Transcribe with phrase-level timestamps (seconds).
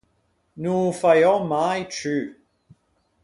[0.63, 2.17] No ô faiò mai ciù!